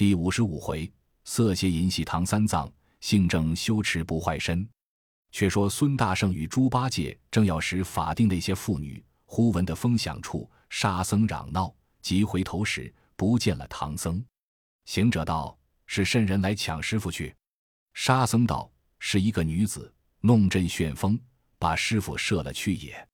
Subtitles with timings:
[0.00, 0.90] 第五十五回，
[1.24, 4.66] 色邪淫戏唐三藏，性正羞耻不坏身。
[5.30, 14.24] 却说孙大圣与猪八戒正要使法定那些妇女，忽闻得风响处，沙僧嚷闹，急回头时，不见了唐僧。
[14.86, 17.36] 行者道：“是甚人来抢师傅去？”
[17.92, 21.20] 沙僧道：“是一个女子弄阵旋风，
[21.58, 23.06] 把师傅射了去也。”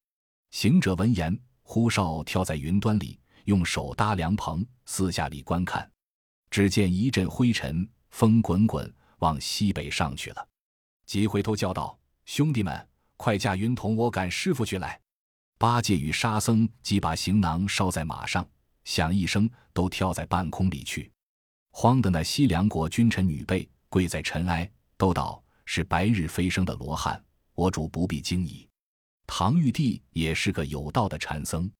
[0.55, 5.91] 行者闻言，呼哨跳在云端里，用手搭凉棚，四下里观看。
[6.51, 10.49] 只见一阵灰尘，风滚滚往西北上去了。
[11.07, 15.01] 急回头叫道：“兄弟们，快驾云同我赶师傅去来！”
[15.59, 18.47] 八戒与沙僧即把行囊捎在马上，
[18.85, 21.11] 响一声，都跳在半空里去。
[21.71, 27.23] 慌的那西凉国君臣女辈跪在尘埃，都道是白日飞升的罗汉，
[27.55, 28.69] 我主不必惊疑。
[29.27, 31.71] 唐玉帝也是个有道的禅僧，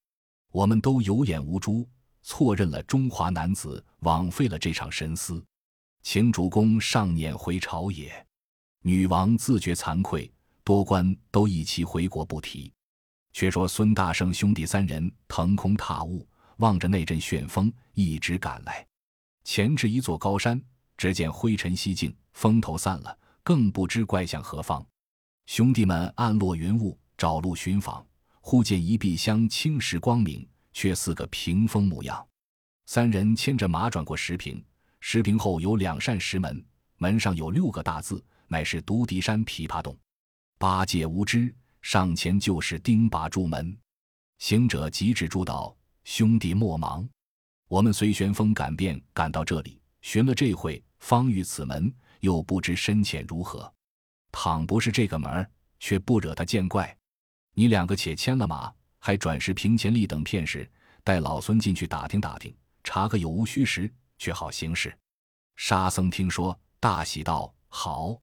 [0.53, 1.89] 我们都有眼无珠，
[2.27, 5.41] 错认了中华男子，枉费了这场神思，
[6.03, 8.27] 请主公上辇回朝也。
[8.83, 10.29] 女王自觉惭愧，
[10.65, 12.73] 多官都一齐回国不提。
[13.33, 18.85] 却说孙大圣兄弟三人腾空踏雾，望着那阵旋风，一直赶来。
[19.45, 20.61] 前至一座高山，
[20.97, 24.85] 只见灰尘西尽，风头散了，更不知怪向何方。
[25.47, 28.05] 兄弟们暗落云雾，找路寻访，
[28.41, 30.45] 忽见一壁香青石光明，
[30.77, 32.25] 却似个屏风模样。
[32.85, 34.63] 三人牵着马转过石屏，
[35.01, 36.63] 石屏后有两扇石门，
[36.99, 39.97] 门上有六个大字，乃是独敌山琵琶洞。
[40.59, 43.75] 八戒无知，上前就是钉耙住门。
[44.37, 45.75] 行者急止住道
[46.05, 47.09] ：“兄弟莫忙。”
[47.69, 51.91] 我们随旋风赶便，赶到这里，寻了这会，方遇此门，
[52.21, 53.73] 又不知深浅如何。
[54.31, 56.95] 倘不是这个门儿，却不惹他见怪。
[57.55, 58.71] 你两个且牵了马，
[59.07, 60.69] 还转世平前立等片时，
[61.05, 64.93] 带老孙进去打听打听，查个有无虚实，却好行事。
[65.55, 68.21] 沙僧听说，大喜道：“好，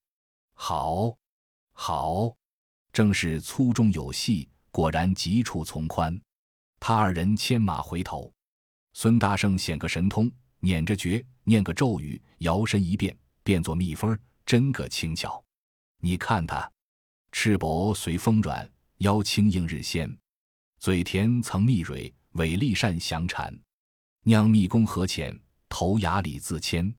[0.54, 1.18] 好，
[1.72, 2.36] 好！
[2.92, 6.20] 正是粗中有细，果然急处从宽。”
[6.82, 8.30] 他二人牵马回头。
[8.92, 10.30] 孙大圣显个神通，
[10.60, 15.42] 捻着诀，念个咒语，摇身一变，变作蜜蜂，真个轻巧。
[16.00, 16.70] 你看他，
[17.32, 20.14] 赤膊随风软，腰轻应日鲜，
[20.84, 23.58] 嘴甜曾蜜蕊，尾利善降蝉。
[24.24, 25.34] 酿蜜功何浅，
[25.70, 26.94] 头牙里自谦。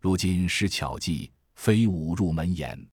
[0.00, 2.88] 如今施巧计，飞舞入门檐。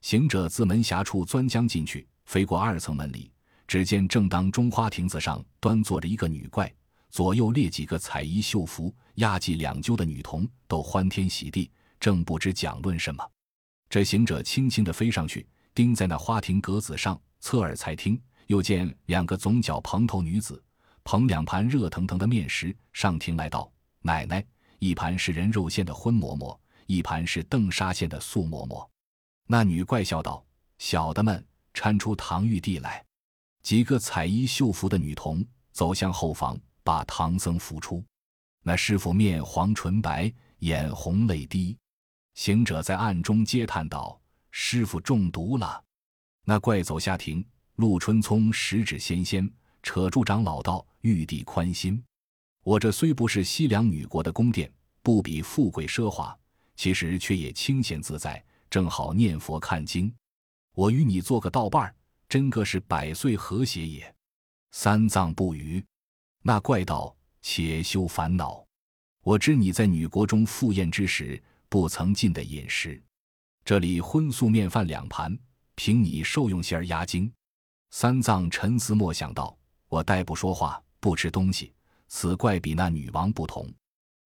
[0.00, 3.30] 行者自门峡处钻将进去，飞过二层门里，
[3.68, 6.68] 只见正当中花亭子上端坐着一个女怪。
[7.10, 13.24] 左右列几个彩衣绣服、压髻两揪的女童，都欢天喜地，正不知讲论什么。
[13.88, 18.20] 这行者轻轻地飞上去，钉在那花亭格子上，侧耳才听。
[18.48, 20.62] 又见两个总角蓬头女子，
[21.04, 23.72] 捧两盘热腾腾的面食上庭来道
[24.02, 24.44] ：“奶奶，
[24.80, 28.86] 一盘是人肉馅的荤馍馍，一盘是邓沙馅的素馍馍。”
[29.46, 30.44] 那女怪笑道
[30.76, 31.42] ：“小的们
[31.72, 33.02] 搀出唐玉帝来。”
[33.62, 35.42] 几个彩衣绣服的女童
[35.72, 36.60] 走向后房。
[36.84, 38.02] 把唐僧扶出，
[38.62, 41.76] 那师傅面黄唇白，眼红泪滴。
[42.32, 44.18] 行者在暗中嗟叹道
[44.50, 45.84] ：“师傅中毒了。”
[46.46, 47.46] 那怪走下庭，
[47.78, 49.48] 陆春聪十指纤纤，
[49.84, 52.02] 扯住长老道：“玉帝宽心，
[52.64, 54.68] 我这虽不是西凉女国的宫殿，
[55.00, 56.36] 不比富贵奢华，
[56.74, 60.12] 其实却也清闲自在，正好念佛看经。
[60.74, 61.94] 我与你做个道伴儿，
[62.28, 64.12] 真个是百岁和谐也。”
[64.72, 65.80] 三藏不语。
[66.42, 68.66] 那怪道：“且休烦恼，
[69.22, 73.00] 我知你在女国中赴宴之时不曾进的饮食，
[73.64, 75.38] 这里荤素面饭两盘，
[75.76, 77.32] 凭你受用些儿压惊。”
[77.90, 79.56] 三藏沉思默想道
[79.88, 81.72] ：“我待不说话，不吃东西。
[82.06, 83.70] 此怪比那女王不同，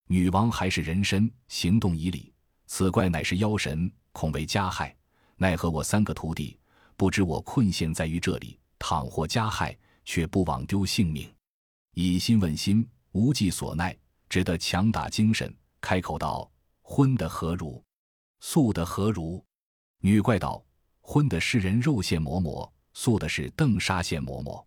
[0.06, 2.32] 女王还是人身，行动以礼；
[2.66, 4.94] 此怪乃是妖神，恐为加害。
[5.36, 6.58] 奈何我三个徒弟，
[6.96, 11.32] 不知我困陷在于这里，倘或加害，却不枉丢性命。”
[11.94, 13.96] 以心问心，无计所奈，
[14.28, 16.50] 只得强打精神，开口道
[16.82, 17.82] ：“荤的何如？
[18.40, 19.44] 素的何如？”
[20.00, 20.64] 女怪道
[21.00, 24.64] ：“荤的是人肉馅馍馍，素的是邓沙县嬷嬷。”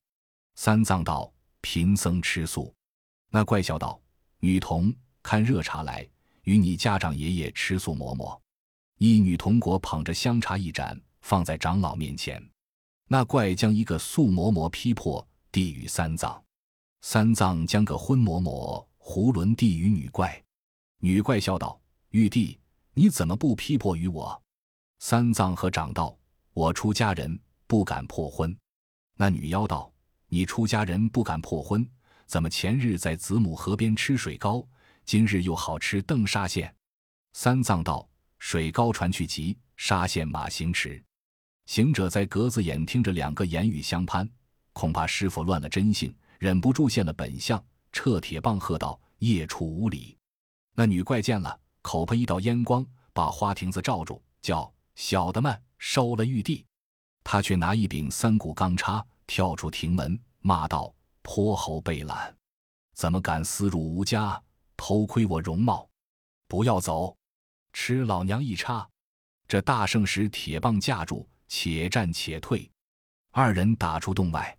[0.56, 1.32] 三藏道
[1.62, 2.74] ：“贫僧吃素。”
[3.30, 4.02] 那怪笑道
[4.40, 6.08] ：“女童，看热茶来，
[6.44, 8.40] 与你家长爷爷吃素嬷嬷。”
[8.98, 12.42] 一女童国捧着香茶一盏，放在长老面前。
[13.08, 16.42] 那怪将一个素馍馍劈破，递与三藏。
[17.02, 20.42] 三藏将个荤馍馍囫囵递与女怪，
[21.00, 21.80] 女怪笑道
[22.12, 22.58] ：“玉帝，
[22.94, 24.42] 你怎么不批破于我？”
[25.00, 26.18] 三藏和长道
[26.54, 27.38] ：“我出家人
[27.76, 28.58] 不敢破婚。”
[29.20, 29.92] 那女妖道
[30.30, 31.86] ：“你出家人不敢破婚，
[32.26, 34.66] 怎么前日在子母河边吃水糕，
[35.04, 36.74] 今日又好吃邓沙县。
[37.34, 38.08] 三藏道
[38.40, 41.04] ：“水高船去急，沙县马行迟。”
[41.68, 44.30] 行者在格子眼听着两个言语相攀，
[44.72, 47.62] 恐怕师傅乱了真性，忍不住现了本相，
[47.92, 50.18] 撤铁棒喝道：“夜出无礼！”
[50.76, 56.66] 那女怪见了，口喷一道烟光，把花亭子罩住，叫小的们收了玉帝。
[57.26, 62.34] 他却拿一柄三股钢叉，跳出亭门，骂道：“泼猴背懒，
[62.94, 64.42] 怎么敢私入吾家，
[64.78, 65.90] 偷窥我容貌？
[66.48, 67.18] 不要走，
[67.74, 68.88] 吃老娘一叉！”
[69.48, 71.28] 这大圣使铁棒架住。
[71.48, 72.70] 且战且退，
[73.32, 74.58] 二人打出洞外。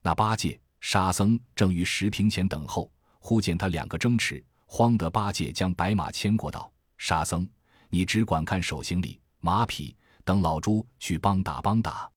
[0.00, 7.46] 那八戒、沙僧正于石坪前等候，忽见他两个争持，慌得八戒将白马牵过道：“沙僧，
[7.90, 9.94] 你只管看手行李、马匹，
[10.24, 12.10] 等老猪去帮打帮打。”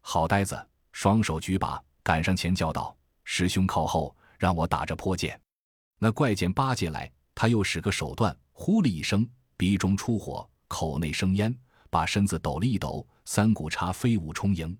[0.00, 5.40] 好呆子，双手举把，赶上前叫道：“师兄靠后，让我打着坡剑。”
[5.98, 11.56] 那怪见八戒来，他又使个手段，呼了一声，鼻中出火，口内生烟。
[11.90, 14.76] 把身子抖了一抖，三股叉飞舞冲迎，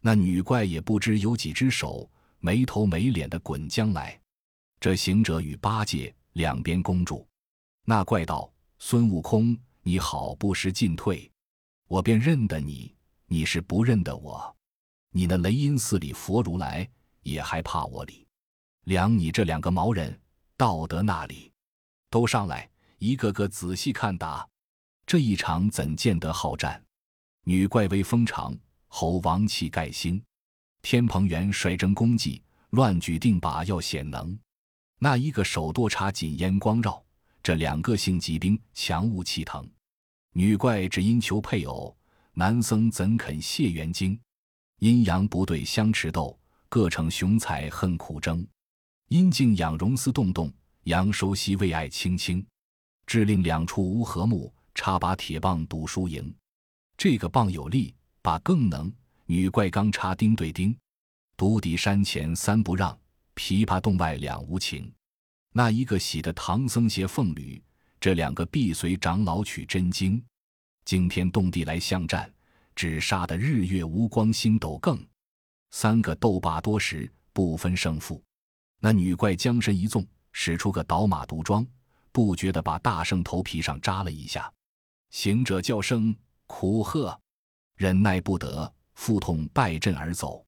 [0.00, 2.10] 那女怪也不知有几只手，
[2.40, 4.20] 没头没脸的滚将来。
[4.80, 7.24] 这行者与八戒两边攻住，
[7.84, 11.30] 那怪道：“孙悟空，你好不识进退，
[11.88, 12.94] 我便认得你，
[13.26, 14.56] 你是不认得我。
[15.10, 16.88] 你那雷音寺里佛如来
[17.22, 18.26] 也还怕我哩？
[18.84, 20.18] 量你这两个毛人，
[20.56, 21.50] 道德那里？
[22.10, 22.68] 都上来，
[22.98, 24.46] 一个个仔细看打。”
[25.06, 26.82] 这一场怎见得好战？
[27.44, 28.54] 女怪威风长，
[28.88, 30.22] 猴王气盖星。
[30.82, 34.38] 天蓬元率征功绩，乱举定把要显能。
[34.98, 37.02] 那一个手多插紧烟光绕，
[37.42, 39.66] 这两个性急兵强物气腾。
[40.38, 41.92] 女怪只因求配偶，
[42.32, 44.16] 男僧怎肯谢元精？
[44.78, 46.38] 阴阳不对相持斗，
[46.68, 48.46] 各逞雄才恨苦争。
[49.08, 50.48] 阴静养容思动动，
[50.84, 52.46] 阳收息为爱轻轻。
[53.04, 54.54] 致令两处无和睦。
[54.76, 56.32] 插把铁棒赌输赢，
[56.96, 57.92] 这个棒有力，
[58.22, 58.92] 把更能。
[59.26, 60.72] 女怪钢插钉对钉，
[61.36, 62.96] 独抵山前三不让，
[63.34, 64.88] 琵琶洞外两无情。
[65.52, 67.60] 那一个喜的唐僧携凤履，
[68.00, 70.22] 这两个必随长老取真经。
[70.84, 72.32] 惊天动地来相战，
[72.74, 74.98] 只杀得日月无光，星斗更。
[75.70, 78.22] 三个斗罢多时，不分胜负。
[78.80, 81.66] 那女怪将身一纵，使出个倒马毒桩，
[82.12, 84.50] 不觉地把大圣头皮上扎了一下。
[85.10, 86.14] 行者叫声
[86.46, 87.20] 苦喝，
[87.76, 90.44] 忍耐不得，腹痛败阵而走。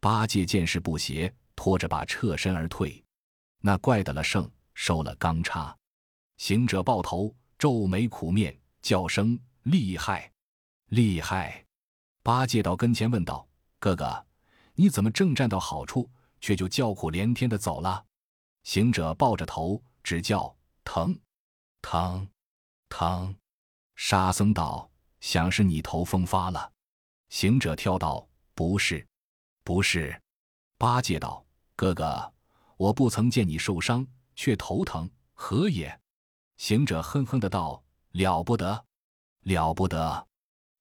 [0.00, 3.02] 八戒见势不协，拖着把撤身而退。
[3.60, 5.76] 那怪得了圣，收了钢叉。
[6.36, 10.30] 行者抱头，皱眉苦面，叫声厉害，
[10.88, 11.64] 厉害。
[12.22, 13.46] 八戒到跟前问道
[13.78, 14.26] ：“哥哥，
[14.74, 16.10] 你怎么正站到好处，
[16.40, 18.04] 却就叫苦连天的走了？”
[18.64, 20.54] 行者抱着头，只叫
[20.84, 21.18] 疼，
[21.82, 22.28] 疼，
[22.88, 23.34] 疼。
[23.94, 24.90] 沙僧道
[25.20, 26.72] ：“想是你头风发了。”
[27.30, 29.06] 行者跳道：“不是，
[29.64, 30.20] 不是。”
[30.78, 31.44] 八戒道
[31.74, 32.32] ：“哥哥，
[32.76, 35.98] 我不曾见你受伤，却头疼，何也？”
[36.56, 37.82] 行者哼哼的道
[38.12, 38.84] ：“了不得，
[39.42, 40.26] 了不得！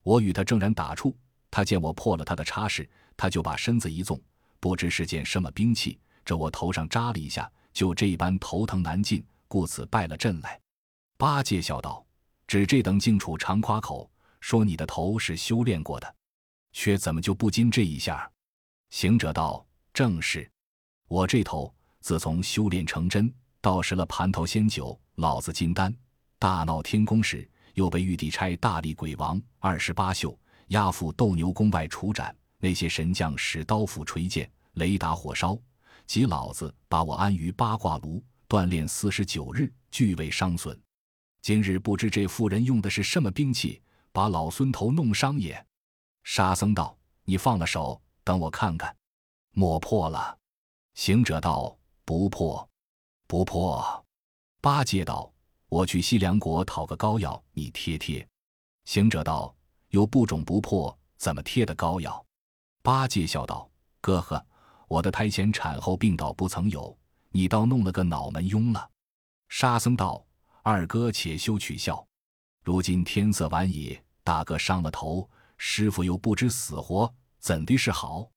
[0.03, 1.15] 我与他正然打处，
[1.51, 4.19] 他见我破了他的差事，他就把身子一纵，
[4.59, 10.59] 不知是件什么兵器，这我头上扎了一下，就这般头疼难禁，故此败了阵来。”
[11.17, 12.05] 八戒笑道。
[12.47, 14.07] 只这等净处常夸口，
[14.39, 16.15] 说你的头是修炼过的，
[16.73, 18.31] 却怎么就不禁这一下？
[18.91, 20.47] 行者道：“正是，
[21.07, 23.33] 我这头自从修炼成真，
[23.65, 25.91] 到食了蟠桃仙酒，老子金丹，
[26.37, 32.35] 大闹天宫时，又被玉帝差大力鬼王二十八宿押赴斗牛宫外处斩。
[32.59, 35.57] 那些神将使刀斧锤剑，雷打火烧，
[36.05, 40.79] 及老子把我安于八卦炉锻炼四十九日，俱未伤损。”
[41.41, 43.81] 今日不知这妇人用的是什么兵器，
[44.11, 45.65] 把老孙头弄伤也。
[46.23, 46.95] 沙僧道
[47.25, 48.95] ：“你放了手，等我看看。”
[49.57, 50.37] 莫破了。
[50.93, 52.69] 行者道：“不破，
[53.27, 54.05] 不破。”
[54.61, 55.31] 八戒道
[55.69, 58.27] ：“我去西凉国讨个膏药，你贴贴。”
[58.85, 59.55] 行者道
[59.89, 62.25] ：“有不肿不破，怎么贴的膏药？”
[62.81, 63.69] 八戒笑道
[64.01, 64.45] ：“哥呵，
[64.87, 66.97] 我的胎前产后病倒不曾有，
[67.31, 68.89] 你倒弄了个脑门痈了。”
[69.49, 70.25] 沙僧道。
[70.67, 72.03] 二哥且休取笑，
[72.63, 75.29] 如今天色晚矣，大哥伤了头，
[75.59, 78.27] 师傅又不知死活，怎的是好？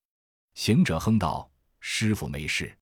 [0.53, 2.79] 行者哼道：“师傅没事。”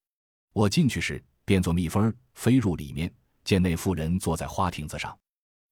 [0.52, 3.10] 我进去时，变作蜜蜂飞入里面，
[3.44, 5.16] 见那妇人坐在花亭子上，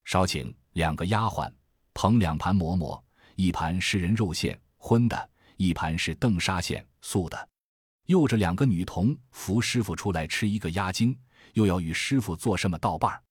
[0.05, 1.53] 少请两个丫鬟
[1.93, 3.05] 捧两盘馍馍，
[3.35, 7.49] 一盘是人肉馅荤的，一盘是邓沙馅素的，
[8.07, 11.15] 又着两个女童扶师傅出来吃一个鸭精。
[11.53, 13.23] 又要与师傅做什么道伴儿？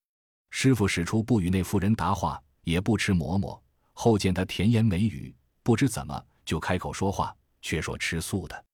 [0.50, 3.62] 师傅使出不与那妇人答话，也不吃馍馍。
[3.92, 8.66] 后见他甜言美语，不知怎么就开口说话，却说吃素的。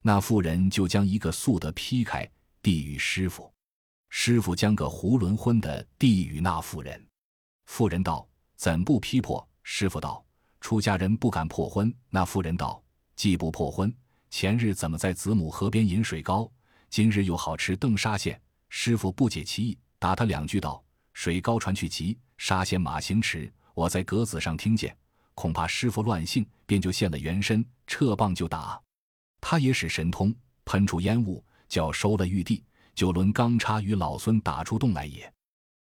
[0.00, 2.26] 那妇人就将一个素的劈开，
[2.64, 3.52] 递与师傅。
[4.08, 7.06] 师傅将个囫囵荤的递与那妇人。
[7.66, 10.24] 妇人道：“怎不劈破？”师傅道
[10.62, 12.82] ：“出家人不敢破婚。”那妇人道
[13.16, 13.94] ：“既不破婚，
[14.30, 16.50] 前日怎么在子母河边饮水糕？
[16.88, 18.40] 今日又好吃邓沙县？”
[18.70, 23.52] 师傅不解其意，打他两句道：“水高船去急，沙县马行迟。
[23.74, 24.96] 我在阁子上听见，
[25.34, 28.80] 恐怕师傅乱性，便就现了原身，撤棒就打。
[29.38, 32.62] 他也使神通，喷出烟雾，叫收了玉帝，
[32.94, 35.28] 就轮钢叉与老孙打出洞来也。”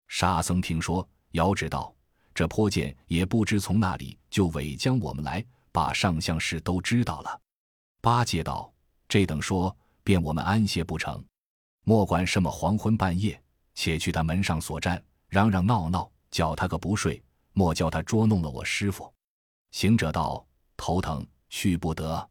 [0.08, 1.94] 沙僧听说，遥指道
[2.32, 7.40] ：“这泼剑也不知从哪里就尾将我们来，把上相事都知道了。”
[8.00, 8.72] 八戒道
[9.06, 11.22] ：“这等说，便我们安歇不成？”
[11.84, 13.38] 莫管什么黄昏半夜，
[13.74, 17.22] 且去他门上所站，嚷嚷闹闹，叫他个不睡。
[17.52, 19.12] 莫叫他捉弄了我师傅。
[19.72, 20.42] 行者道
[20.74, 22.26] ：“头疼，去不得。”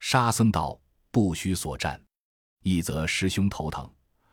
[0.00, 0.76] 沙僧道
[1.12, 2.00] ：“不许所战。
[2.66, 3.88] 一则师兄头疼，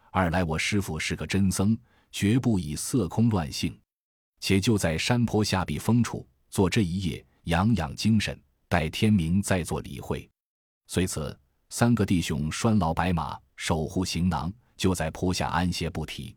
[0.10, 1.78] 二来我师傅是个真僧，
[2.12, 3.80] 绝不以色空乱性。
[4.40, 8.36] 且就在山坡下避风处坐这一夜，养养精神，
[8.68, 10.28] 待天明再做理会。”
[10.90, 13.38] 随此，三个弟兄拴牢白马。
[13.56, 16.36] 守护行囊，就在坡下安歇不提。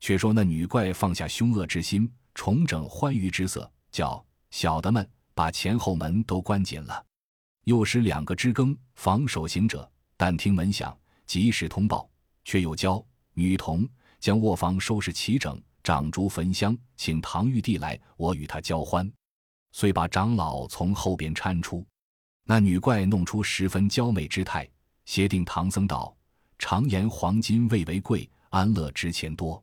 [0.00, 7.04] 却说那女怪放下凶恶之心，重整欢愉之色，叫小的们把前后门都关紧了。
[7.64, 12.08] 又使两个知更防守行者，但听门响，及时通报。
[12.44, 13.04] 却又教
[13.34, 13.88] 女童
[14.20, 19.12] 将卧房收拾齐整，掌烛焚香，请唐玉帝来，我与他交欢。
[19.72, 21.84] 遂把长老从后边搀出。
[22.44, 24.66] 那女怪弄出十分娇美之态，
[25.04, 26.16] 协定唐僧道。
[26.58, 29.60] 常言黄金未为贵，安乐值钱多。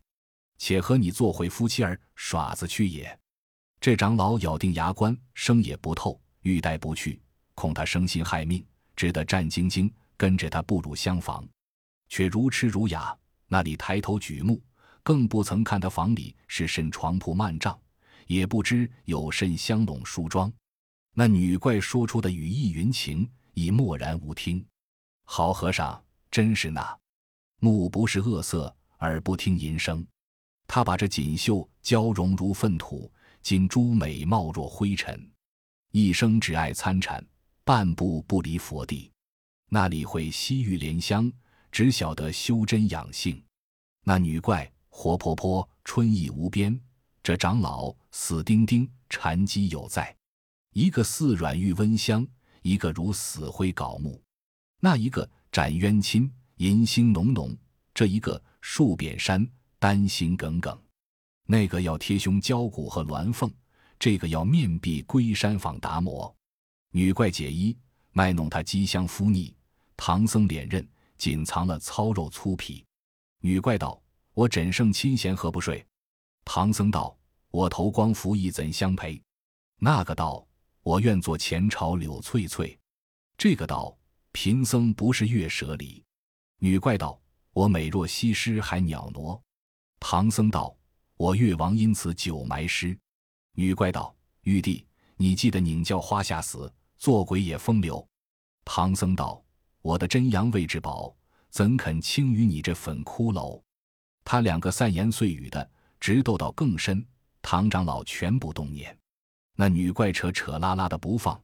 [0.57, 3.17] 且和你做回夫妻儿，耍子去也。
[3.79, 7.21] 这长老咬定牙关，生也不透，欲待不去，
[7.55, 8.63] 恐他生心害命，
[8.95, 11.47] 只得战兢兢跟着他步入厢房，
[12.09, 13.17] 却如痴如哑。
[13.47, 14.61] 那里抬头举目，
[15.03, 17.79] 更不曾看他房里是甚床铺幔帐，
[18.27, 20.51] 也不知有甚香笼梳妆。
[21.13, 24.65] 那女怪说出的语意云情，已默然无听。
[25.25, 26.03] 好和尚。
[26.31, 26.97] 真是那，
[27.59, 30.03] 目不是恶色，耳不听淫声。
[30.65, 35.29] 他把这锦绣娇容如粪土，锦珠美貌若灰尘，
[35.91, 37.23] 一生只爱参禅，
[37.63, 39.11] 半步不离佛地。
[39.69, 41.31] 那里会西域莲香，
[41.73, 43.43] 只晓得修真养性。
[44.05, 46.79] 那女怪活泼泼，春意无边。
[47.21, 50.15] 这长老死丁丁，禅机有在。
[50.73, 52.25] 一个似软玉温香，
[52.61, 54.21] 一个如死灰槁木。
[54.79, 55.29] 那一个。
[55.51, 57.55] 斩冤亲，银星浓浓；
[57.93, 60.75] 这一个树扁山，丹心耿耿；
[61.45, 63.53] 那个要贴胸交骨和鸾凤，
[63.99, 66.35] 这个要面壁龟山访达摩。
[66.89, 67.77] 女怪解衣，
[68.13, 69.53] 卖弄他机香敷腻；
[69.95, 70.83] 唐僧脸刃，
[71.23, 72.85] 仅藏了糙肉粗皮。
[73.39, 73.97] 女怪道
[74.35, 75.81] ：“我枕胜亲贤，何不睡？”
[76.43, 77.17] 唐僧道
[77.49, 79.23] ：“我头光服役，怎相陪？”
[79.79, 80.45] 那个道
[80.83, 82.77] ：“我愿做前朝柳翠翠。”
[83.39, 83.97] 这个道。
[84.33, 86.03] 贫僧不是月舍里，
[86.57, 87.21] 女怪道
[87.53, 89.41] ：“我美若西施，还袅娜。”
[90.01, 90.75] 唐僧道
[91.15, 92.97] ：“我越王因此久埋尸。”
[93.53, 94.85] 女怪道：“玉帝，
[95.17, 98.05] 你记得拧教花下死，做鬼也风流。”
[98.65, 99.39] 唐僧道
[99.83, 101.13] ：“我的真阳未至宝，
[101.49, 103.61] 怎肯轻于你这粉骷髅？”
[104.25, 107.05] 他两个散言碎语的，直斗到更深。
[107.41, 108.97] 唐长老全不动念，
[109.57, 111.37] 那女怪扯扯拉拉的不放，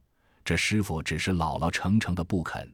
[0.46, 2.74] 这师傅只是老老成成的不肯。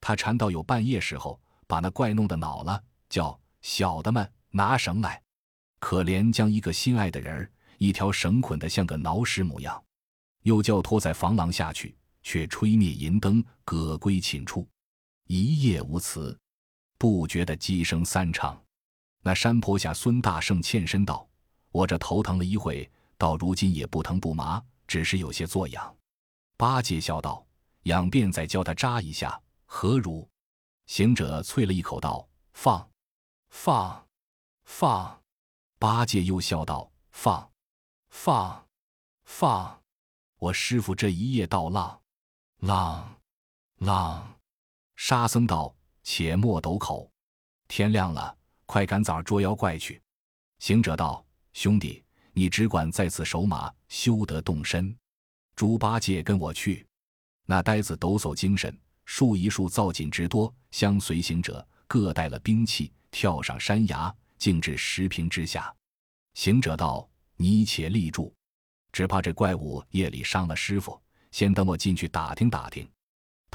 [0.00, 5.22] 他缠到有半夜时候，把那怪弄得恼了，叫小的们拿绳来。
[5.78, 9.84] 可怜将一个心爱的人儿，一条绳捆得像个挠尸模样，
[10.44, 14.66] 又叫拖在房廊下去，却吹灭银灯，葛归寝处。
[15.26, 16.38] 一夜无词，
[16.98, 18.62] 不觉的鸡声三唱。
[19.22, 21.26] 那山坡下，孙大圣欠身道
[21.72, 25.96] ：“我这头疼了一会，到如今也不疼不麻，只是有些作痒。”
[26.58, 27.46] 八戒笑道
[27.84, 30.28] ：“痒便再教他扎一下。”何如？
[30.86, 32.90] 行者啐了一口道：“放，
[33.48, 34.06] 放，
[34.64, 35.22] 放。”
[35.80, 37.50] 八戒又笑道：“放，
[38.10, 38.68] 放，
[39.24, 39.82] 放。”
[40.38, 42.02] 我师傅这一夜到浪，
[42.58, 43.16] 浪，
[43.78, 44.33] 浪。
[44.96, 47.10] 沙僧道：“且莫抖口，
[47.68, 48.36] 天亮了，
[48.66, 50.00] 快赶早捉妖怪去。”
[50.60, 54.96] 行者道：“兄弟，你只管在此守马，休得动身。
[55.56, 56.86] 猪八戒跟我去。”
[57.46, 58.76] 那呆子抖擞精神。
[59.06, 65.70] 数一数造锦之多，相随行者各带了兵器，跳上山崖，径至石坪之下。
[66.32, 68.34] 行者道：“你且立住，
[68.92, 70.98] 只怕这怪物夜里伤了师傅。
[71.32, 72.88] 先等我进去打听打听。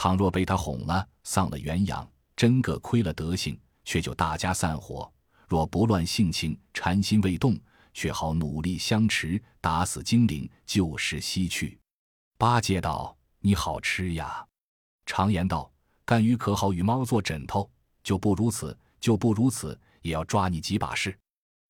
[0.01, 5.05] 倘若被他哄了，丧了元阳，真个亏了德行，却就大家散伙；
[5.45, 7.59] 若不乱性情，禅心未动，
[7.93, 11.77] 却好努力相持，打死精灵，旧时西去。”
[12.39, 13.13] 八戒道
[13.43, 14.47] ：“你好吃呀！
[15.05, 15.69] 常言道，
[16.05, 17.69] 干鱼可好与猫做枕头，
[18.01, 21.13] 就不如此，就不如此，也要抓你几把事。”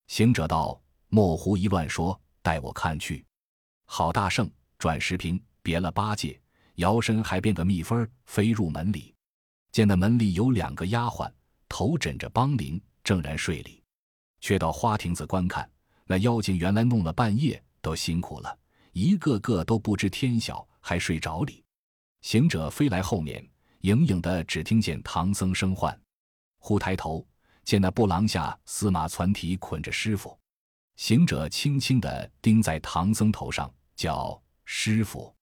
[0.06, 0.80] 行者道。
[1.08, 3.26] 莫胡一乱说，待我看去。
[3.86, 6.40] 郝大圣转十平，别了八戒，
[6.80, 9.14] 摇身还变个蜜蜂，飞入门里，
[9.70, 11.30] 见那门里有两个丫鬟，
[11.68, 13.82] 头枕着帮铃，正然睡里。
[14.40, 15.70] 却到花亭子观看，
[16.06, 18.58] 那妖精原来弄了半夜，都辛苦了，
[18.92, 21.62] 一个个都不知天晓，还睡着里。
[22.22, 23.46] 行者飞来后面，
[23.82, 25.98] 影影的只听见唐僧声唤，
[26.58, 27.26] 忽抬头
[27.62, 30.34] 见那布廊下司马攒提捆着师傅。
[30.96, 35.34] 行者轻轻的钉在唐僧头上，叫师傅。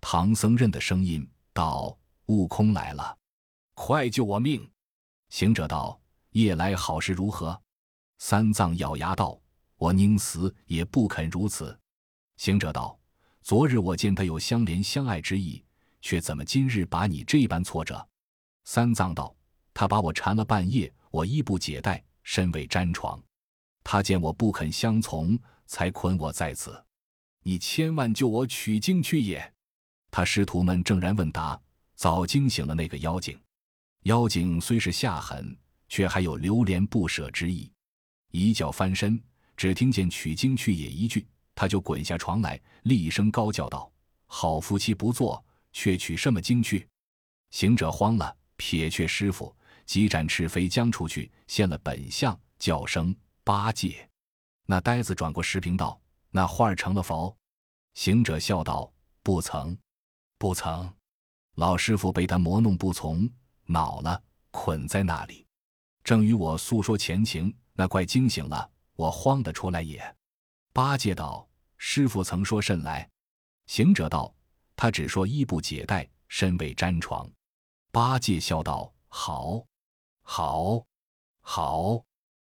[0.00, 3.16] 唐僧认的声音，道：“悟空来了，
[3.74, 4.68] 快救我命！”
[5.30, 6.00] 行者道
[6.30, 7.60] ：“夜来好事如何？”
[8.18, 9.40] 三藏咬牙道
[9.76, 11.78] ：“我宁死也不肯如此。”
[12.36, 12.98] 行者道
[13.42, 15.64] ：“昨日我见他有相怜相爱之意，
[16.00, 18.08] 却怎么今日把你这般挫折？”
[18.64, 19.34] 三藏道
[19.74, 23.22] ：“他把我缠了半夜，我衣不解带，身未沾床。”
[23.84, 26.84] 他见我不肯相从，才捆我在此。
[27.42, 29.54] 你千万救我取经去也！
[30.10, 31.60] 他师徒们正然问答，
[31.94, 33.38] 早惊醒了那个妖精。
[34.04, 35.56] 妖精虽是下狠，
[35.88, 37.70] 却还有留恋不舍之意。
[38.30, 39.22] 一觉翻身，
[39.56, 43.90] 只听见“取经去也”一句，他就滚下床来，厉声高叫道
[44.26, 46.86] ：“好夫妻不做，却取什么经去？”
[47.50, 53.14] 行者慌了，撇却师傅，急展赤飞将出去，现了本相，叫声。
[53.44, 54.06] 八戒，
[54.66, 55.98] 那呆子转过石屏道
[56.30, 57.34] ：“那画儿成了否？”
[57.94, 58.92] 行者笑道
[59.24, 59.74] ：“不曾，
[60.38, 60.90] 不曾。
[61.56, 63.28] 老师傅被他磨弄不从，
[63.66, 65.46] 恼了，捆在那里。
[66.04, 70.16] 正与我诉说前情，那怪惊醒了，我慌得出来也。”
[70.72, 71.46] 八戒道
[71.76, 73.10] ：“师傅曾说甚来？”
[73.66, 74.32] 行者道
[74.76, 77.28] ：“他只说衣不解带，身未沾床。”
[77.90, 79.66] 八戒笑道：“好，
[80.22, 80.86] 好，
[81.40, 82.04] 好。”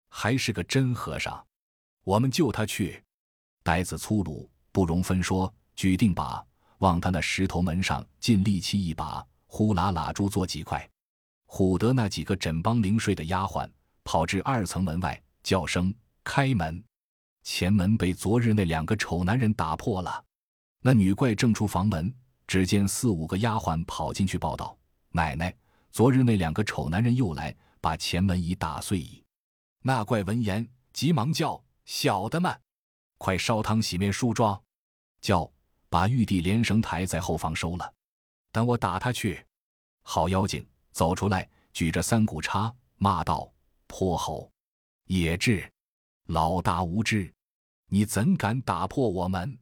[0.09, 1.45] 还是个真和尚，
[2.03, 3.03] 我们救他去。
[3.63, 6.43] 呆子粗鲁，不容分说，举定把
[6.79, 10.87] 往他那石头门上尽力气一把，呼啦啦珠做几块。
[11.47, 13.69] 唬得那几个枕帮铃睡的丫鬟
[14.03, 16.83] 跑至二层门外，叫声开门。
[17.43, 20.23] 前门被昨日那两个丑男人打破了。
[20.81, 22.13] 那女怪正出房门，
[22.45, 24.77] 只见四五个丫鬟跑进去报道
[25.11, 25.55] ：“奶奶，
[25.89, 29.23] 昨日那两个丑男人又来，把前门已打碎矣。”
[29.81, 32.53] 那怪闻言，急忙叫：“小的们，
[33.17, 34.61] 快烧汤洗面梳妆，
[35.21, 35.49] 叫
[35.89, 37.93] 把玉帝连绳抬在后方收了，
[38.51, 39.45] 等我打他去。”
[40.03, 43.51] 好妖精走出来，举着三股叉，骂道
[43.87, 44.49] ：“泼猴，
[45.05, 45.69] 野智，
[46.27, 47.33] 老大无知，
[47.87, 49.57] 你怎敢打破我门？”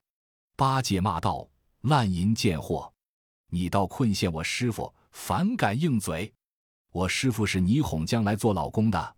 [0.55, 1.49] 八戒骂道
[1.81, 2.93] ：“烂淫贱货，
[3.49, 6.33] 你倒困陷我师傅，反敢硬嘴！
[6.91, 9.15] 我师傅是你哄将来做老公的。”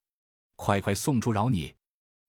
[0.56, 1.76] 快快送出饶你！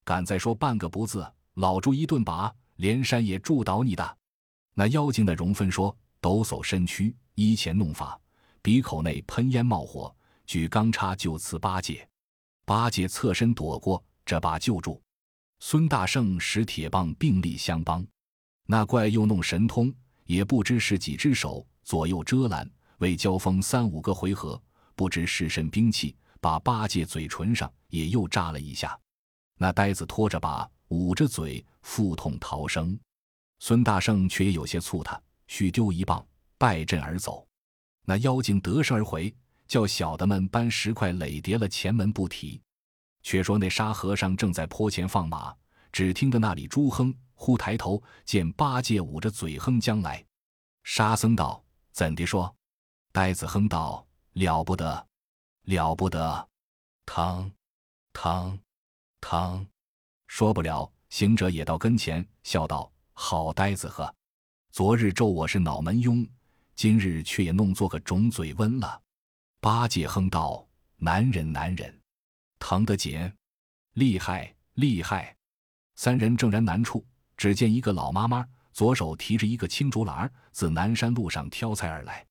[0.05, 4.18] 敢再说半个不字，老猪一顿拔，连山也助倒你的！
[4.79, 8.17] 那妖精的容分说，抖擞身躯，依前弄法，
[8.63, 10.15] 鼻口内喷烟冒火，
[10.47, 12.09] 举钢叉就刺八戒。
[12.65, 15.03] 八戒侧身躲过，这把救住。
[15.59, 18.07] 孙大圣使铁棒并力相帮。
[18.67, 19.93] 那怪又弄神通，
[20.27, 24.63] 也不知是几只手左右遮拦，为交锋三五个回合，
[24.95, 26.17] 不知是甚兵器。
[26.41, 28.97] 把八戒嘴唇上也又扎了一下，
[29.57, 32.97] 那呆子拖着把，捂着嘴，腹痛逃生。
[33.59, 37.47] 孙大圣却也有些促他，须丢一棒，败阵而走。
[38.05, 39.35] 那妖精得胜而回，
[39.67, 42.61] 叫小的们搬石块垒叠了前门不提。
[43.23, 45.55] 却说那沙和尚正在坡前放马，
[45.93, 50.25] 只听得那里猪哼，忽抬头见八戒捂着嘴哼将来。
[50.85, 52.55] 沙僧道：“怎的说？”
[53.13, 55.07] 呆子哼道：“了不得。”
[55.69, 56.49] 了不得，
[57.05, 57.53] 疼，
[58.15, 58.59] 疼，
[59.21, 59.67] 疼，
[60.27, 60.91] 说不了。
[61.11, 62.91] 行者也到跟前，笑道
[63.21, 64.15] ：“好呆子呵，
[64.71, 66.25] 昨日咒我是脑门庸，
[66.77, 69.03] 今日却也弄做个肿嘴温了。”
[69.61, 70.65] 八戒哼道
[70.99, 71.93] ：“难忍难忍，
[72.61, 73.31] 疼得紧，
[73.95, 75.37] 厉害厉害。”
[75.97, 77.05] 三人正然难处，
[77.37, 82.25] 只见一个老妈妈左手提着一个青竹篮，自南山路上挑菜而来。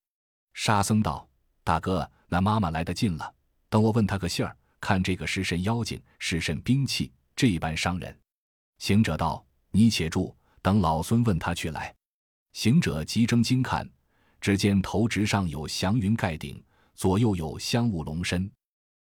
[0.54, 1.28] 沙僧道
[1.62, 3.34] ：“大哥。”那妈妈来得近了，
[3.68, 8.18] 等我问她个信儿，看这个是甚妖精，是甚兵器，这般伤人。”
[8.80, 10.34] 行者道：“你且住，
[10.68, 11.94] 等老孙问他去来。”
[12.52, 13.88] 行者急睁睛看，
[14.38, 16.62] 只见头直上有祥云盖顶，
[16.94, 18.50] 左右有香雾笼身。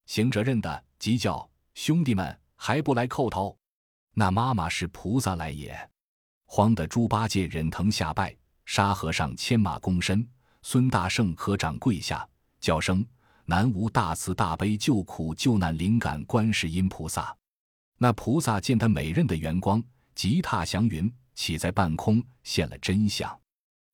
[0.05, 3.57] 行者认得，急叫：“兄弟们，还不来叩头？
[4.13, 5.89] 那妈妈是菩萨来也！”
[6.45, 10.27] 慌得猪八戒忍疼下拜，沙和尚牵马躬身，
[10.63, 12.27] 孙大圣合掌跪下，
[12.59, 13.05] 叫声
[13.45, 17.33] ：“南无大慈大悲救苦救难灵感观世音菩萨。”
[17.97, 19.81] 那菩萨见他美刃的圆光，
[20.13, 23.39] 急踏祥云，起在半空，现了真相，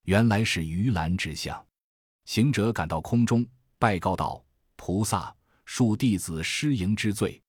[0.03, 1.65] 原来是鱼篮之相。
[2.25, 3.45] 行者赶到空中，
[3.77, 4.43] 拜告道
[4.75, 7.41] ：“菩萨，恕弟子失迎之罪，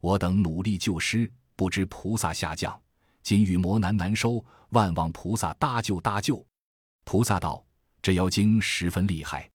[0.00, 2.80] 我等努力救师，不知菩萨下降。”
[3.22, 6.44] 今遇魔难难收，万望菩萨搭救搭救。
[7.04, 7.62] 菩萨道
[8.00, 9.50] ：“这妖精十分厉害，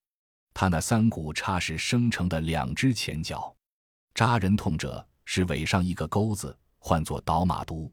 [0.54, 3.54] 他那三股叉是生成的两只前脚，
[4.14, 7.92] 扎人痛者是尾上一个钩子，唤作倒马毒，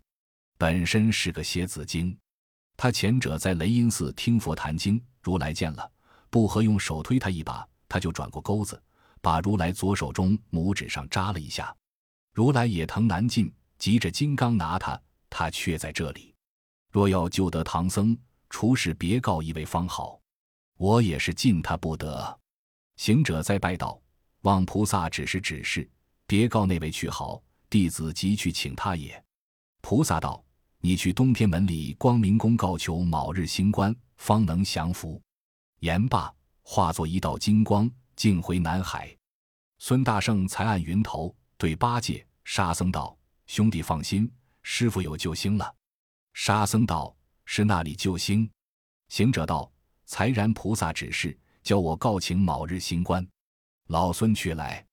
[0.58, 2.18] 本身是个蝎子精。
[2.76, 5.92] 他前者在雷音寺听佛谈经，如来见了，
[6.30, 8.82] 不合用手推他一把，他就转过钩子，
[9.22, 11.76] 把如来左手中拇指上扎了一下，
[12.34, 15.00] 如来也疼难禁，急着金刚拿他。”
[15.36, 16.32] 他却在这里，
[16.92, 18.16] 若要救得唐僧，
[18.52, 20.22] 除是别告一位方好。
[20.78, 22.40] 我也是禁他不得。
[22.98, 24.00] 行者再拜道
[24.42, 25.90] ：“望菩萨指示指示，
[26.28, 27.42] 别告那位去好。
[27.68, 29.24] 弟子即去请他也。”
[29.84, 30.42] 菩萨道
[30.80, 35.22] ：“你去东天门里光明宫告求卯日星官，方能降服。”
[35.82, 39.14] 言罢，化作一道金光，径回南海。
[39.80, 43.16] 孙大圣才按云头对八戒、沙僧道
[43.46, 44.32] ：“兄弟放心。”
[44.64, 45.76] 师傅有救星了，
[46.34, 48.50] 沙僧道：“是那里救星？”
[49.10, 49.70] 行者道
[50.08, 53.28] ：“才然菩萨指示，叫我告请卯日星官，
[53.88, 54.84] 老孙去来。”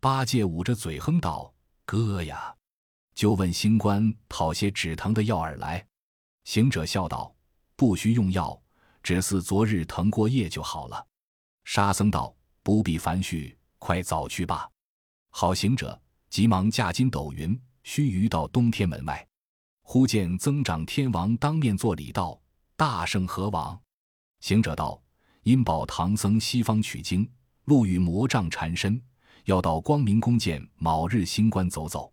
[0.00, 1.52] 八戒捂着嘴哼道
[1.84, 2.56] ：“哥呀，
[3.20, 5.86] 就问星官讨些止疼的药饵来。”
[6.44, 7.30] 行者笑道
[7.76, 8.58] ：“不需用药，
[9.02, 11.06] 只似昨日疼过夜就好了。”
[11.64, 14.66] 沙僧道：“不必烦絮，快早去吧。”
[15.28, 17.60] 好行者急忙驾筋斗云。
[17.82, 19.28] 须臾到东天门外，
[19.82, 22.40] 忽见增长天王当面作礼道
[22.74, 23.78] ：“大圣何往？”
[24.40, 24.98] 行者道
[25.44, 27.30] ：“因保唐僧西方取经，
[27.64, 28.98] 路遇魔障缠身，
[29.44, 32.10] 要到光明宫见卯日星官走走。”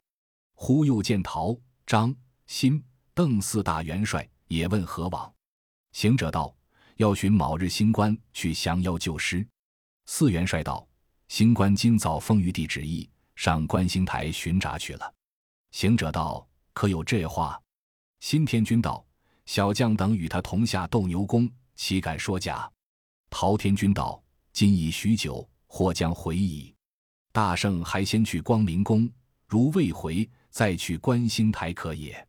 [0.59, 2.13] 忽又见陶、张、
[2.47, 5.31] 辛、邓四大元帅，也问何往。
[5.91, 6.53] 行者道
[6.97, 9.47] ：“要寻卯日星官去降妖救师。”
[10.07, 10.85] 四元帅道
[11.29, 15.13] ：“星官今早奉玉帝旨意，上观星台巡查去了。”
[15.71, 17.61] 行者道：“可有这话？”
[18.19, 19.05] 新天君道
[19.45, 22.69] ：“小将等与他同下斗牛宫，岂敢说假？”
[23.29, 26.73] 陶天君道：“今已许久，或将回矣。
[27.31, 29.07] 大圣还先去光明宫，
[29.45, 32.27] 如未回，再去观星台可也。”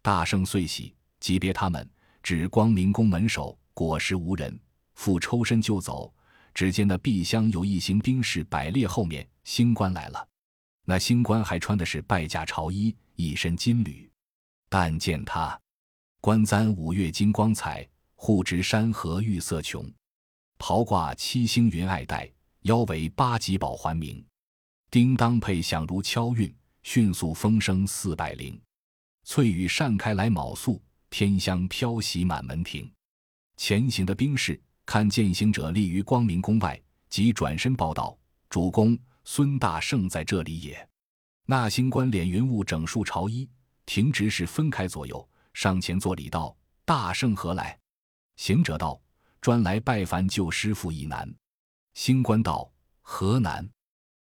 [0.00, 1.90] 大圣遂喜，即别他们，
[2.22, 4.56] 指光明宫门首，果实无人，
[4.94, 6.14] 复抽身就走。
[6.54, 10.28] 只见那壁厢有一行兵士摆列，后面星官来了。
[10.84, 14.08] 那星官还穿的是败甲朝衣，一身金缕。
[14.68, 15.60] 但见他
[16.20, 17.84] 冠簪五月金光彩，
[18.14, 19.92] 护执山河玉色琼，
[20.58, 24.24] 袍挂七星云爱带，腰围八级宝环明。
[24.92, 26.54] 叮当配响如敲韵，
[26.84, 28.60] 迅速风声四百灵。
[29.24, 32.88] 翠羽扇开来卯宿，天香飘袭满门庭。
[33.56, 38.16] 前行的兵士看见行者立于光明宫外，即转身报道
[38.48, 40.86] ：“主公。”孙大圣在这里也。
[41.46, 43.48] 那星官脸云雾整束朝衣，
[43.86, 47.78] 停直是分开左右，上前作礼道：“大圣何来？”
[48.36, 49.00] 行者道
[49.40, 51.26] ：“专来拜凡救师父一难。”
[51.94, 52.70] 星官道
[53.00, 53.66] ：“何难？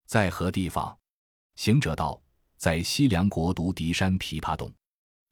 [0.07, 0.97] 在何地方？”
[1.57, 2.23] 行者道
[2.63, 4.73] ：“在西凉国独敌山琵琶洞。”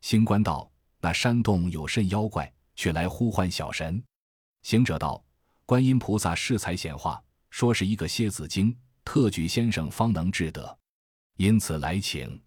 [0.02, 0.68] 星官道
[1.00, 4.02] ：“那山洞有甚妖怪，却来呼唤小神？”
[4.62, 5.24] 行者道
[5.64, 10.76] ：“观音菩萨适才显化，说是一个蝎子精。”特举先生方能治得，
[11.36, 12.42] 因此来请。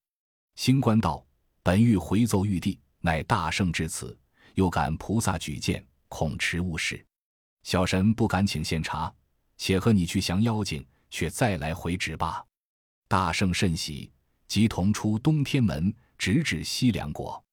[0.56, 1.26] 星官道
[1.64, 4.18] ：“本欲回奏玉帝，乃大圣至此，
[4.56, 7.06] 又感菩萨举荐，恐迟误事。
[7.64, 9.14] 小神不敢请献茶，
[9.56, 12.46] 且和你去降妖精，却再来回旨罢。”
[13.08, 14.12] 大圣甚喜，
[14.54, 17.44] 即同出东天门，直指西凉国。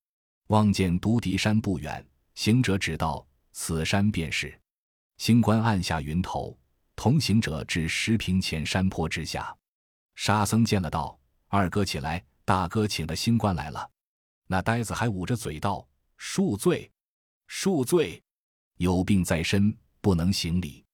[0.49, 4.55] 望见独敌山不远，行者指道：“此山便是。”
[5.17, 6.55] 星官按下云头。
[6.95, 9.57] 同行者至石屏前山坡之下，
[10.15, 13.91] 沙僧见了道：“二哥起来，大哥请的星官来了。”
[14.47, 15.89] 那呆子还捂着嘴道
[16.21, 16.93] ：“恕罪，
[17.49, 18.23] 恕罪，
[18.77, 20.85] 有病在身，不能行礼。”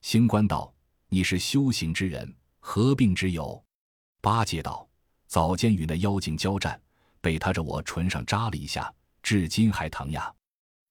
[0.00, 0.74] 星官道
[1.10, 3.62] ：“你是修行之人，何病之有？”
[4.22, 4.88] 八戒道
[5.30, 6.78] ：“早间与那妖精交战，
[7.20, 10.34] 被他着我唇上扎了一下，至今还疼呀。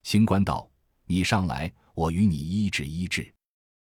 [0.04, 0.66] 星官道
[1.04, 3.30] ：“你上来，我与你医治医治。”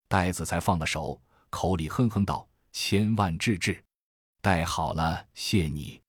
[0.08, 3.84] 呆子才放了手，口里哼哼道：“千万治治。”
[4.42, 6.02] 带好了，谢你。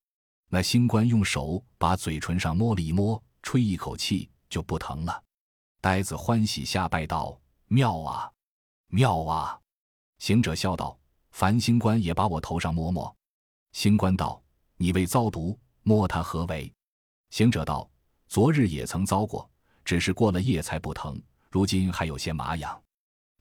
[0.49, 5.25] 那星官用手把嘴唇上摸了一摸，吹一口气，就不疼了。
[5.81, 8.31] 呆子欢喜下拜道：“妙啊，
[8.91, 9.61] 妙啊！”
[10.19, 10.97] 行者笑道
[11.33, 13.13] ：“凡星官也把我头上摸摸。”
[13.77, 14.43] 星官道
[14.79, 16.73] ：“你未遭毒，摸他何为？”
[17.29, 17.87] 行者道
[18.27, 19.47] ：“昨日也曾遭过，
[19.85, 22.83] 只是过了夜才不疼，如今还有些麻痒，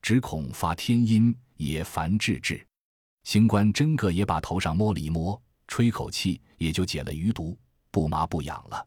[0.02, 2.62] 只恐发天阴，也烦治治。”
[3.24, 7.58] 星官真个也把头上摸了一摸，吹口气，也就解了余毒，
[7.90, 8.86] 不麻不痒了。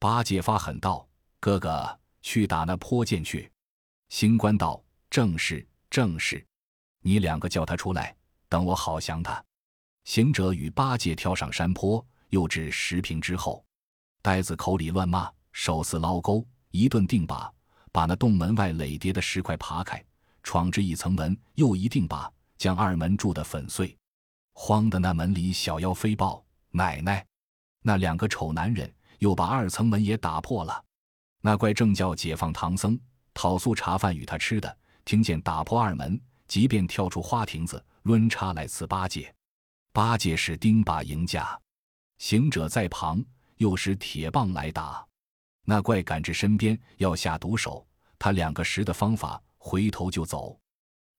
[0.00, 3.48] 八戒发狠道：“哥哥，去打那泼涧去。”
[4.10, 6.44] 星官道：“正是，正是。
[7.00, 8.16] 你两个叫他出来，
[8.48, 9.40] 等我好降他。”
[10.04, 13.64] 行者与八戒跳上山坡，又至石坪之后，
[14.22, 17.52] 呆子口里乱骂，手似捞钩，一顿定把，
[17.92, 20.02] 把那洞门外垒叠的石块扒开，
[20.42, 22.30] 闯至一层门，又一定把。
[22.58, 23.96] 将二门铸得粉碎，
[24.52, 27.24] 慌的那门里小妖飞报奶奶，
[27.80, 30.84] 那两个丑男人又把二层门也打破了。
[31.40, 33.00] 那怪正叫解放唐僧，
[33.32, 39.34] 讨素茶饭与他吃的，听见打破二门，即便跳出花亭子，抡叉来刺八戒。
[39.92, 41.60] 八戒使钉耙迎驾，
[42.18, 43.22] 行者在旁
[43.56, 45.04] 又使铁棒来打。
[45.64, 47.84] 那怪赶至身边要下毒手，
[48.16, 50.56] 他两个识的方法，回头就走。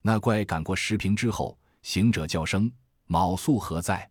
[0.00, 2.70] 那怪赶过石坪之后，行者叫声
[3.06, 4.08] ：“卯宿何在？”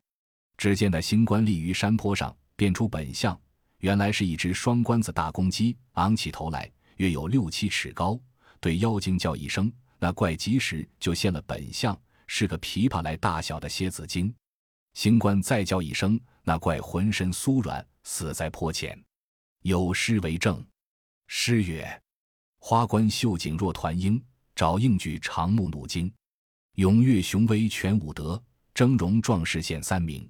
[0.57, 3.39] 只见那星官立于山坡上，变出本相，
[3.79, 8.19] 原来是一只双冠子大公鸡，昂起头来，约有六七尺高。
[8.59, 14.31] 对妖精叫一声，那怪及时就现了本相，是个琵琶来大小的蝎子精。
[14.93, 19.01] 星官再叫一声，那怪浑身酥软，死在坡前。
[19.61, 20.65] 有诗为证：
[21.27, 22.01] 诗曰
[22.59, 24.21] ：“花冠绣颈若团鹰。”
[24.53, 26.13] 爪硬举长目弩精，
[26.75, 28.39] 踊跃雄威全武德，
[28.75, 30.29] 峥嵘壮士现三名。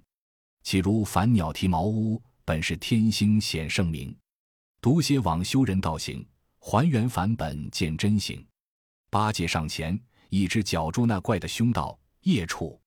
[0.64, 4.16] 岂如凡鸟啼茅屋，本是天星显圣明。
[4.80, 6.26] 读写往修人道行，
[6.60, 8.46] 还原返本见真形。
[9.10, 12.80] 八戒上前，一只绞住那怪的胸道：“孽畜，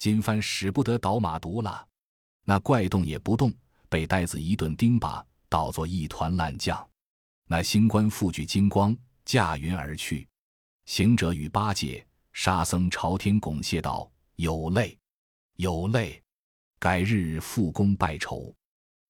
[0.00, 1.86] 今番使不得倒马毒了。”
[2.44, 3.52] 那怪动也不动，
[3.88, 6.88] 被呆子一顿钉耙，倒作一团烂酱。
[7.46, 10.26] 那星官复具金光，驾云而去。
[10.86, 14.98] 行者与八戒、沙僧朝天拱谢道：“有泪，
[15.56, 16.20] 有泪，
[16.78, 18.52] 改日复工拜酬。”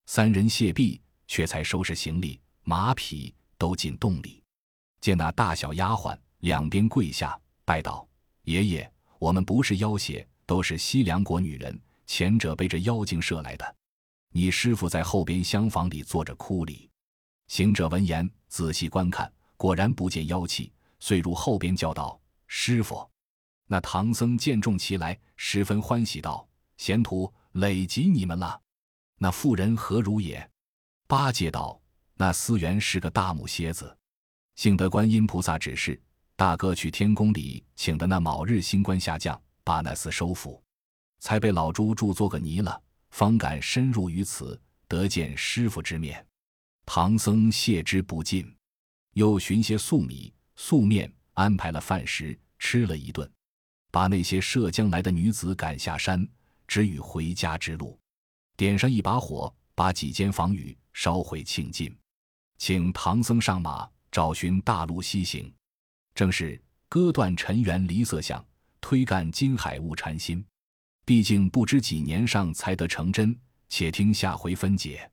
[0.07, 4.42] 三人谢毕，却才收拾行李、马匹，都进洞里。
[5.00, 8.07] 见那大小丫鬟两边跪下，拜道
[8.44, 11.80] ：“爷爷，我们不是妖邪，都是西凉国女人。
[12.08, 13.76] 前者背着妖精射来的。
[14.32, 16.90] 你师傅在后边厢房里坐着哭里。”
[17.46, 20.72] 行者闻言，仔细观看，果然不见妖气。
[20.98, 23.08] 遂入后边叫道：“师傅！”
[23.70, 26.44] 那唐僧见众齐来，十分欢喜道
[26.78, 28.60] ：“贤徒累及你们了。
[29.18, 30.50] 那妇人何如也？”
[31.06, 31.80] 八戒道
[32.18, 33.96] ：“那思源是个大母蝎子，
[34.56, 36.00] 幸得观音菩萨指示，
[36.34, 40.61] 大哥去天宫里请的那卯日星官下降，把那厮收服，
[41.20, 46.26] 才被老猪铸作个泥了，方敢深入于此，得见师傅之面。”
[46.85, 48.52] 唐僧谢之不尽，
[49.12, 50.35] 又寻些素米。
[50.56, 53.30] 素面安排了饭食，吃了一顿，
[53.92, 56.28] 把那些涉江来的女子赶下山，
[56.66, 57.96] 只与回家之路。
[58.56, 61.96] 点上一把火，把几间房宇烧毁庆尽，
[62.59, 65.54] 请唐僧上马，找寻大路西行。
[66.12, 68.44] 正是割断尘缘离色相，
[68.81, 70.45] 推干金海悟禅心。
[71.05, 73.37] 毕竟不知几年上才得成真，
[73.69, 75.10] 且听下回分解。